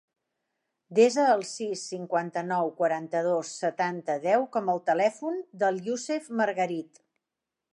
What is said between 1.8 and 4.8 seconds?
cinquanta-nou, quaranta-dos, setanta, deu com a